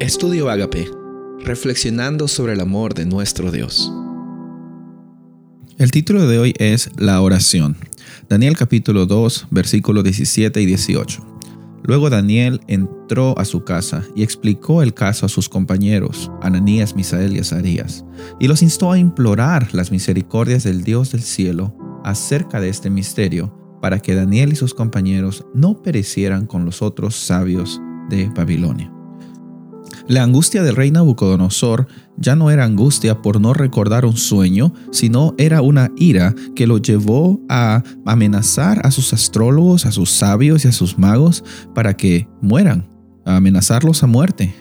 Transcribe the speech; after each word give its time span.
Estudio 0.00 0.48
Agape, 0.48 0.90
reflexionando 1.44 2.26
sobre 2.26 2.54
el 2.54 2.60
amor 2.60 2.94
de 2.94 3.04
nuestro 3.04 3.52
Dios. 3.52 3.92
El 5.76 5.90
título 5.90 6.26
de 6.26 6.38
hoy 6.38 6.54
es 6.58 6.90
La 6.96 7.20
oración. 7.20 7.76
Daniel 8.26 8.56
capítulo 8.56 9.04
2, 9.04 9.48
versículos 9.50 10.02
17 10.04 10.58
y 10.62 10.64
18. 10.64 11.38
Luego 11.82 12.08
Daniel 12.08 12.62
entró 12.66 13.38
a 13.38 13.44
su 13.44 13.62
casa 13.62 14.02
y 14.16 14.22
explicó 14.22 14.82
el 14.82 14.94
caso 14.94 15.26
a 15.26 15.28
sus 15.28 15.50
compañeros, 15.50 16.32
Ananías, 16.40 16.96
Misael 16.96 17.36
y 17.36 17.40
Azarías, 17.40 18.02
y 18.38 18.48
los 18.48 18.62
instó 18.62 18.92
a 18.92 18.98
implorar 18.98 19.74
las 19.74 19.90
misericordias 19.90 20.64
del 20.64 20.82
Dios 20.82 21.12
del 21.12 21.20
cielo 21.20 21.76
acerca 22.04 22.58
de 22.58 22.70
este 22.70 22.88
misterio, 22.88 23.54
para 23.82 24.00
que 24.00 24.14
Daniel 24.14 24.54
y 24.54 24.56
sus 24.56 24.72
compañeros 24.72 25.44
no 25.52 25.82
perecieran 25.82 26.46
con 26.46 26.64
los 26.64 26.80
otros 26.80 27.14
sabios 27.16 27.82
de 28.08 28.30
Babilonia. 28.30 28.90
La 30.10 30.24
angustia 30.24 30.64
del 30.64 30.74
rey 30.74 30.90
Nabucodonosor 30.90 31.86
ya 32.16 32.34
no 32.34 32.50
era 32.50 32.64
angustia 32.64 33.22
por 33.22 33.40
no 33.40 33.54
recordar 33.54 34.04
un 34.04 34.16
sueño, 34.16 34.74
sino 34.90 35.36
era 35.38 35.62
una 35.62 35.92
ira 35.96 36.34
que 36.56 36.66
lo 36.66 36.78
llevó 36.78 37.40
a 37.48 37.84
amenazar 38.04 38.84
a 38.84 38.90
sus 38.90 39.12
astrólogos, 39.12 39.86
a 39.86 39.92
sus 39.92 40.10
sabios 40.10 40.64
y 40.64 40.68
a 40.68 40.72
sus 40.72 40.98
magos 40.98 41.44
para 41.76 41.96
que 41.96 42.26
mueran, 42.42 42.88
a 43.24 43.36
amenazarlos 43.36 44.02
a 44.02 44.08
muerte. 44.08 44.52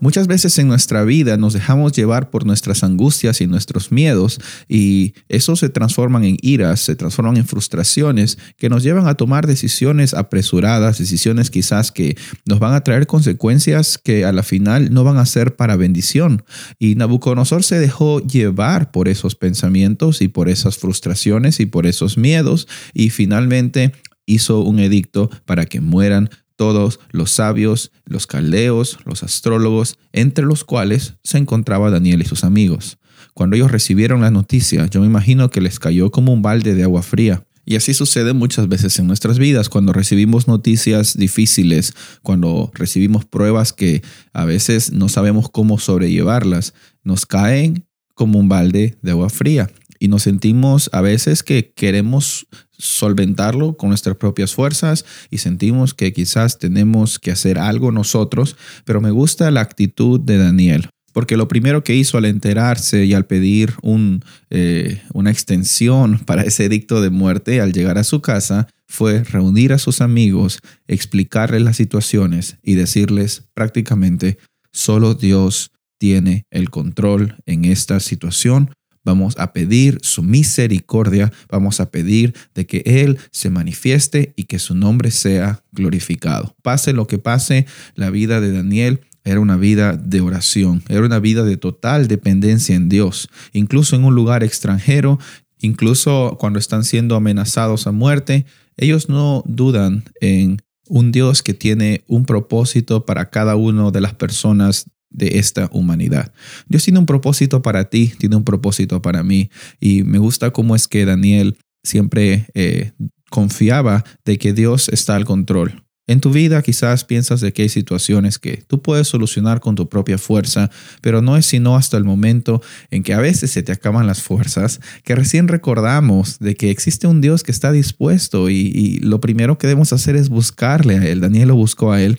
Muchas 0.00 0.28
veces 0.28 0.56
en 0.58 0.68
nuestra 0.68 1.02
vida 1.02 1.36
nos 1.36 1.54
dejamos 1.54 1.92
llevar 1.92 2.30
por 2.30 2.46
nuestras 2.46 2.84
angustias 2.84 3.40
y 3.40 3.48
nuestros 3.48 3.90
miedos 3.90 4.40
y 4.68 5.14
eso 5.28 5.56
se 5.56 5.70
transforman 5.70 6.24
en 6.24 6.36
iras, 6.40 6.80
se 6.80 6.94
transforman 6.94 7.36
en 7.36 7.46
frustraciones 7.46 8.38
que 8.56 8.68
nos 8.68 8.84
llevan 8.84 9.08
a 9.08 9.14
tomar 9.14 9.48
decisiones 9.48 10.14
apresuradas, 10.14 10.98
decisiones 10.98 11.50
quizás 11.50 11.90
que 11.90 12.16
nos 12.46 12.60
van 12.60 12.74
a 12.74 12.82
traer 12.82 13.08
consecuencias 13.08 13.98
que 13.98 14.24
a 14.24 14.32
la 14.32 14.44
final 14.44 14.92
no 14.92 15.02
van 15.02 15.16
a 15.16 15.26
ser 15.26 15.56
para 15.56 15.76
bendición. 15.76 16.44
Y 16.78 16.94
Nabucodonosor 16.94 17.64
se 17.64 17.80
dejó 17.80 18.20
llevar 18.20 18.92
por 18.92 19.08
esos 19.08 19.34
pensamientos 19.34 20.22
y 20.22 20.28
por 20.28 20.48
esas 20.48 20.78
frustraciones 20.78 21.58
y 21.58 21.66
por 21.66 21.86
esos 21.86 22.16
miedos 22.16 22.68
y 22.94 23.10
finalmente 23.10 23.92
hizo 24.26 24.60
un 24.60 24.78
edicto 24.78 25.30
para 25.44 25.66
que 25.66 25.80
mueran 25.80 26.30
todos 26.58 26.98
los 27.12 27.30
sabios, 27.30 27.92
los 28.04 28.26
caldeos, 28.26 28.98
los 29.04 29.22
astrólogos, 29.22 29.96
entre 30.12 30.44
los 30.44 30.64
cuales 30.64 31.14
se 31.22 31.38
encontraba 31.38 31.88
Daniel 31.88 32.20
y 32.20 32.24
sus 32.24 32.42
amigos. 32.42 32.98
Cuando 33.32 33.54
ellos 33.54 33.70
recibieron 33.70 34.22
la 34.22 34.32
noticia, 34.32 34.86
yo 34.86 35.00
me 35.00 35.06
imagino 35.06 35.50
que 35.50 35.60
les 35.60 35.78
cayó 35.78 36.10
como 36.10 36.32
un 36.32 36.42
balde 36.42 36.74
de 36.74 36.82
agua 36.82 37.02
fría. 37.02 37.46
Y 37.64 37.76
así 37.76 37.94
sucede 37.94 38.32
muchas 38.32 38.66
veces 38.66 38.98
en 38.98 39.06
nuestras 39.06 39.38
vidas, 39.38 39.68
cuando 39.68 39.92
recibimos 39.92 40.48
noticias 40.48 41.16
difíciles, 41.16 41.92
cuando 42.22 42.72
recibimos 42.74 43.24
pruebas 43.24 43.72
que 43.72 44.02
a 44.32 44.44
veces 44.44 44.90
no 44.90 45.08
sabemos 45.08 45.48
cómo 45.50 45.78
sobrellevarlas, 45.78 46.74
nos 47.04 47.24
caen 47.24 47.86
como 48.14 48.40
un 48.40 48.48
balde 48.48 48.98
de 49.02 49.10
agua 49.12 49.30
fría 49.30 49.70
y 50.00 50.08
nos 50.08 50.24
sentimos 50.24 50.90
a 50.92 51.02
veces 51.02 51.44
que 51.44 51.72
queremos 51.72 52.46
solventarlo 52.78 53.76
con 53.76 53.90
nuestras 53.90 54.16
propias 54.16 54.54
fuerzas 54.54 55.04
y 55.30 55.38
sentimos 55.38 55.94
que 55.94 56.12
quizás 56.12 56.58
tenemos 56.58 57.18
que 57.18 57.32
hacer 57.32 57.58
algo 57.58 57.92
nosotros, 57.92 58.56
pero 58.84 59.00
me 59.00 59.10
gusta 59.10 59.50
la 59.50 59.60
actitud 59.60 60.20
de 60.20 60.38
Daniel. 60.38 60.88
Porque 61.12 61.36
lo 61.36 61.48
primero 61.48 61.82
que 61.82 61.96
hizo 61.96 62.16
al 62.16 62.26
enterarse 62.26 63.04
y 63.04 63.14
al 63.14 63.26
pedir 63.26 63.74
un, 63.82 64.24
eh, 64.50 65.02
una 65.12 65.30
extensión 65.30 66.18
para 66.26 66.42
ese 66.42 66.66
edicto 66.66 67.00
de 67.00 67.10
muerte 67.10 67.60
al 67.60 67.72
llegar 67.72 67.98
a 67.98 68.04
su 68.04 68.20
casa 68.20 68.68
fue 68.86 69.24
reunir 69.24 69.72
a 69.72 69.78
sus 69.78 70.00
amigos, 70.00 70.60
explicarles 70.86 71.62
las 71.62 71.76
situaciones 71.76 72.56
y 72.62 72.74
decirles 72.74 73.44
prácticamente, 73.52 74.38
solo 74.72 75.14
Dios 75.14 75.72
tiene 75.98 76.46
el 76.50 76.70
control 76.70 77.36
en 77.44 77.64
esta 77.64 78.00
situación 78.00 78.70
Vamos 79.08 79.38
a 79.38 79.54
pedir 79.54 80.00
su 80.02 80.22
misericordia, 80.22 81.32
vamos 81.48 81.80
a 81.80 81.90
pedir 81.90 82.34
de 82.54 82.66
que 82.66 82.82
Él 82.84 83.16
se 83.30 83.48
manifieste 83.48 84.34
y 84.36 84.44
que 84.44 84.58
su 84.58 84.74
nombre 84.74 85.10
sea 85.10 85.64
glorificado. 85.72 86.54
Pase 86.60 86.92
lo 86.92 87.06
que 87.06 87.16
pase, 87.16 87.64
la 87.94 88.10
vida 88.10 88.42
de 88.42 88.52
Daniel 88.52 89.00
era 89.24 89.40
una 89.40 89.56
vida 89.56 89.96
de 89.96 90.20
oración, 90.20 90.82
era 90.90 91.06
una 91.06 91.20
vida 91.20 91.42
de 91.44 91.56
total 91.56 92.06
dependencia 92.06 92.76
en 92.76 92.90
Dios, 92.90 93.30
incluso 93.54 93.96
en 93.96 94.04
un 94.04 94.14
lugar 94.14 94.44
extranjero, 94.44 95.18
incluso 95.58 96.36
cuando 96.38 96.58
están 96.58 96.84
siendo 96.84 97.16
amenazados 97.16 97.86
a 97.86 97.92
muerte, 97.92 98.44
ellos 98.76 99.08
no 99.08 99.42
dudan 99.46 100.04
en 100.20 100.60
un 100.86 101.12
Dios 101.12 101.42
que 101.42 101.54
tiene 101.54 102.04
un 102.08 102.26
propósito 102.26 103.06
para 103.06 103.30
cada 103.30 103.56
una 103.56 103.90
de 103.90 104.02
las 104.02 104.12
personas 104.12 104.84
de 105.10 105.38
esta 105.38 105.68
humanidad. 105.72 106.32
Dios 106.68 106.84
tiene 106.84 106.98
un 106.98 107.06
propósito 107.06 107.62
para 107.62 107.88
ti, 107.88 108.12
tiene 108.18 108.36
un 108.36 108.44
propósito 108.44 109.02
para 109.02 109.22
mí 109.22 109.50
y 109.80 110.02
me 110.02 110.18
gusta 110.18 110.50
cómo 110.50 110.76
es 110.76 110.88
que 110.88 111.04
Daniel 111.04 111.56
siempre 111.82 112.46
eh, 112.54 112.92
confiaba 113.30 114.04
de 114.24 114.38
que 114.38 114.52
Dios 114.52 114.88
está 114.88 115.16
al 115.16 115.24
control. 115.24 115.84
En 116.08 116.20
tu 116.20 116.30
vida 116.30 116.62
quizás 116.62 117.04
piensas 117.04 117.42
de 117.42 117.52
que 117.52 117.62
hay 117.62 117.68
situaciones 117.68 118.38
que 118.38 118.64
tú 118.66 118.80
puedes 118.80 119.08
solucionar 119.08 119.60
con 119.60 119.74
tu 119.74 119.90
propia 119.90 120.16
fuerza, 120.16 120.70
pero 121.02 121.20
no 121.20 121.36
es 121.36 121.44
sino 121.44 121.76
hasta 121.76 121.98
el 121.98 122.04
momento 122.04 122.62
en 122.90 123.02
que 123.02 123.12
a 123.12 123.20
veces 123.20 123.50
se 123.50 123.62
te 123.62 123.72
acaban 123.72 124.06
las 124.06 124.22
fuerzas, 124.22 124.80
que 125.04 125.14
recién 125.14 125.48
recordamos 125.48 126.38
de 126.38 126.54
que 126.54 126.70
existe 126.70 127.06
un 127.06 127.20
Dios 127.20 127.42
que 127.42 127.52
está 127.52 127.72
dispuesto 127.72 128.48
y, 128.48 128.54
y 128.54 129.00
lo 129.00 129.20
primero 129.20 129.58
que 129.58 129.66
debemos 129.66 129.92
hacer 129.92 130.16
es 130.16 130.30
buscarle 130.30 130.96
a 130.96 131.06
Él. 131.06 131.20
Daniel 131.20 131.48
lo 131.48 131.56
buscó 131.56 131.92
a 131.92 132.00
Él 132.00 132.18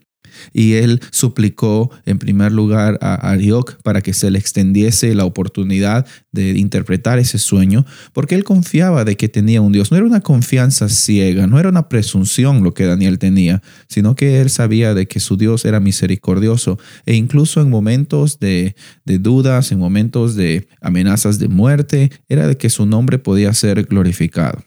y 0.54 0.74
él 0.74 1.02
suplicó 1.12 1.92
en 2.06 2.20
primer 2.20 2.52
lugar 2.52 2.98
a 3.02 3.16
Arioc 3.32 3.82
para 3.82 4.02
que 4.02 4.14
se 4.14 4.32
le 4.32 4.40
extendiese 4.40 5.16
la 5.16 5.26
oportunidad 5.26 6.06
de 6.32 6.52
interpretar 6.58 7.20
ese 7.20 7.38
sueño, 7.38 7.86
porque 8.14 8.36
él 8.36 8.44
confiaba 8.44 9.04
de 9.06 9.18
que 9.18 9.30
tenía 9.30 9.62
un 9.62 9.72
Dios. 9.72 9.92
No 9.92 9.98
era 9.98 10.06
una 10.06 10.22
confianza 10.22 10.90
ciega, 10.90 11.48
no 11.48 11.60
era 11.60 11.70
una 11.70 11.90
presunción 11.90 12.64
lo 12.64 12.74
que 12.74 12.86
Daniel 12.86 13.20
tenía, 13.20 13.62
sino 13.88 14.16
que 14.16 14.42
él 14.42 14.50
sabía 14.50 14.94
de 14.94 15.08
que 15.08 15.20
su 15.20 15.38
Dios 15.38 15.66
era 15.66 15.80
misericordioso 15.80 16.78
e 17.06 17.16
incluso 17.16 17.62
en 17.62 17.70
momentos 17.70 18.40
de, 18.40 18.76
de 19.06 19.20
dudas, 19.20 19.72
en 19.72 19.80
momentos 19.80 20.36
de 20.36 20.68
amenazas 20.82 21.40
de 21.40 21.48
muerte, 21.48 22.12
era 22.28 22.48
de 22.48 22.58
que 22.58 22.70
su 22.70 22.86
nombre 22.86 23.20
podía 23.20 23.54
ser 23.54 23.84
glorificado. 23.84 24.64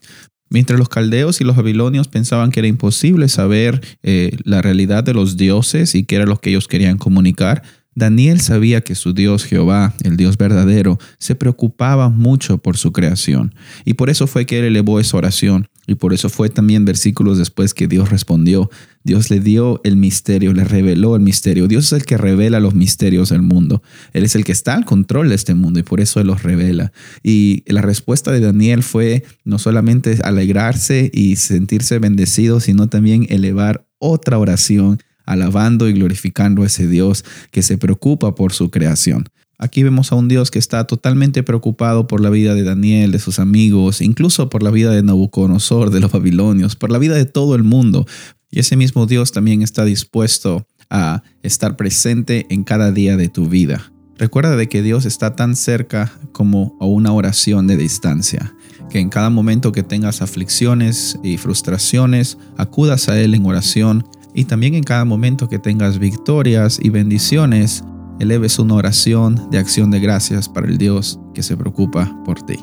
Mientras 0.53 0.77
los 0.77 0.87
caldeos 0.87 1.41
y 1.41 1.43
los 1.43 1.55
babilonios 1.55 2.07
pensaban 2.07 2.51
que 2.51 2.59
era 2.59 2.67
imposible 2.67 3.27
saber 3.27 3.81
eh, 4.03 4.37
la 4.43 4.61
realidad 4.61 5.03
de 5.03 5.15
los 5.15 5.35
dioses 5.35 5.95
y 5.95 6.03
qué 6.03 6.17
era 6.17 6.27
lo 6.27 6.39
que 6.39 6.51
ellos 6.51 6.67
querían 6.67 6.99
comunicar, 6.99 7.63
Daniel 7.95 8.39
sabía 8.39 8.81
que 8.81 8.93
su 8.93 9.15
Dios 9.15 9.45
Jehová, 9.45 9.95
el 10.03 10.15
Dios 10.15 10.37
verdadero, 10.37 10.99
se 11.17 11.33
preocupaba 11.33 12.09
mucho 12.09 12.59
por 12.59 12.77
su 12.77 12.91
creación. 12.91 13.55
Y 13.83 13.95
por 13.95 14.11
eso 14.11 14.27
fue 14.27 14.45
que 14.45 14.59
él 14.59 14.65
elevó 14.65 14.99
esa 14.99 15.17
oración. 15.17 15.69
Y 15.85 15.95
por 15.95 16.13
eso 16.13 16.29
fue 16.29 16.49
también 16.49 16.85
versículos 16.85 17.37
después 17.37 17.73
que 17.73 17.87
Dios 17.87 18.09
respondió. 18.09 18.69
Dios 19.03 19.29
le 19.29 19.41
dio 19.41 19.81
el 19.83 19.97
misterio, 19.97 20.53
le 20.53 20.63
reveló 20.63 21.15
el 21.15 21.21
misterio. 21.21 21.67
Dios 21.67 21.87
es 21.87 21.93
el 21.93 22.05
que 22.05 22.17
revela 22.17 22.61
los 22.61 22.73
misterios 22.73 23.29
del 23.29 23.41
mundo. 23.41 23.83
Él 24.13 24.23
es 24.23 24.35
el 24.35 24.45
que 24.45 24.53
está 24.53 24.75
al 24.75 24.85
control 24.85 25.29
de 25.29 25.35
este 25.35 25.55
mundo 25.55 25.79
y 25.79 25.83
por 25.83 25.99
eso 25.99 26.21
Él 26.21 26.27
los 26.27 26.43
revela. 26.43 26.93
Y 27.21 27.63
la 27.67 27.81
respuesta 27.81 28.31
de 28.31 28.39
Daniel 28.39 28.81
fue 28.81 29.25
no 29.43 29.59
solamente 29.59 30.17
alegrarse 30.23 31.11
y 31.13 31.35
sentirse 31.35 31.99
bendecido, 31.99 32.61
sino 32.61 32.87
también 32.87 33.25
elevar 33.29 33.85
otra 33.99 34.37
oración 34.37 34.99
alabando 35.25 35.87
y 35.89 35.93
glorificando 35.93 36.63
a 36.63 36.67
ese 36.67 36.87
Dios 36.87 37.25
que 37.51 37.61
se 37.61 37.77
preocupa 37.77 38.35
por 38.35 38.53
su 38.53 38.69
creación. 38.71 39.29
Aquí 39.57 39.83
vemos 39.83 40.11
a 40.11 40.15
un 40.15 40.27
Dios 40.27 40.51
que 40.51 40.59
está 40.59 40.85
totalmente 40.85 41.43
preocupado 41.43 42.07
por 42.07 42.21
la 42.21 42.29
vida 42.29 42.55
de 42.55 42.63
Daniel, 42.63 43.11
de 43.11 43.19
sus 43.19 43.39
amigos, 43.39 44.01
incluso 44.01 44.49
por 44.49 44.63
la 44.63 44.71
vida 44.71 44.91
de 44.91 45.03
Nabucodonosor, 45.03 45.89
de 45.89 45.99
los 45.99 46.11
babilonios, 46.11 46.75
por 46.75 46.91
la 46.91 46.97
vida 46.97 47.15
de 47.15 47.25
todo 47.25 47.55
el 47.55 47.63
mundo. 47.63 48.05
Y 48.49 48.59
ese 48.59 48.75
mismo 48.75 49.05
Dios 49.05 49.31
también 49.31 49.61
está 49.61 49.85
dispuesto 49.85 50.65
a 50.89 51.23
estar 51.43 51.75
presente 51.75 52.45
en 52.49 52.63
cada 52.63 52.91
día 52.91 53.17
de 53.17 53.29
tu 53.29 53.47
vida. 53.47 53.91
Recuerda 54.17 54.55
de 54.55 54.69
que 54.69 54.83
Dios 54.83 55.05
está 55.05 55.35
tan 55.35 55.55
cerca 55.55 56.11
como 56.31 56.77
a 56.79 56.85
una 56.85 57.11
oración 57.13 57.65
de 57.65 57.77
distancia, 57.77 58.53
que 58.89 58.99
en 58.99 59.09
cada 59.09 59.29
momento 59.29 59.71
que 59.71 59.81
tengas 59.81 60.21
aflicciones 60.21 61.17
y 61.23 61.37
frustraciones, 61.37 62.37
acudas 62.57 63.09
a 63.09 63.19
Él 63.19 63.33
en 63.33 63.45
oración 63.45 64.05
y 64.35 64.45
también 64.45 64.75
en 64.75 64.83
cada 64.83 65.03
momento 65.03 65.49
que 65.49 65.57
tengas 65.57 65.97
victorias 65.97 66.79
y 66.81 66.89
bendiciones, 66.89 67.83
eleves 68.23 68.57
una 68.57 68.75
oración 68.75 69.49
de 69.51 69.59
acción 69.59 69.91
de 69.91 69.99
gracias 69.99 70.49
para 70.49 70.67
el 70.67 70.77
Dios 70.77 71.19
que 71.33 71.43
se 71.43 71.55
preocupa 71.55 72.17
por 72.25 72.41
ti. 72.41 72.57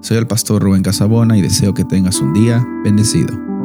Soy 0.00 0.18
el 0.18 0.26
pastor 0.26 0.62
Rubén 0.62 0.82
Casabona 0.82 1.36
y 1.36 1.42
deseo 1.42 1.74
que 1.74 1.84
tengas 1.84 2.20
un 2.20 2.32
día 2.32 2.64
bendecido. 2.84 3.57